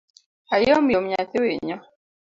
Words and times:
Ayomyom 0.55 1.05
nyathi 1.09 1.37
winyo 1.43 1.77